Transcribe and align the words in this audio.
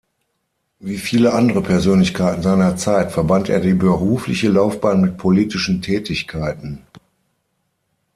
Wie 0.79 0.97
viele 0.97 1.31
andere 1.33 1.61
Persönlichkeiten 1.61 2.41
seiner 2.41 2.75
Zeit 2.75 3.11
verband 3.11 3.49
er 3.49 3.59
die 3.59 3.75
berufliche 3.75 4.49
Laufbahn 4.49 4.99
mit 4.99 5.17
politischen 5.17 5.83
Tätigkeiten. 5.83 6.79